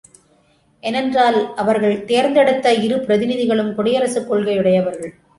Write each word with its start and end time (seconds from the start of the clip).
ஏனென்றால் 0.83 1.37
அவர்கள் 1.55 2.05
தேர்ந்தெடுத்த 2.05 2.73
இரு 2.85 2.97
பிரதிநிதிகளும் 2.97 3.69
குடியரசுக் 3.77 4.27
கொள்கையுடையவர்கள். 4.31 5.13